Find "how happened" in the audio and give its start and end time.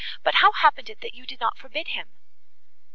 0.41-0.89